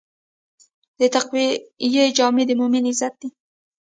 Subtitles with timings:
[0.99, 1.45] د تقوی
[2.17, 3.29] جامه د مؤمن عزت دی.